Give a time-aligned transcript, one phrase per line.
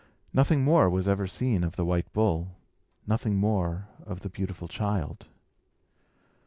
[0.33, 2.57] Nothing more was ever seen of the white bull
[3.05, 5.27] nothing more of the beautiful child.